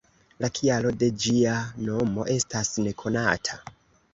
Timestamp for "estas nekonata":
2.37-3.63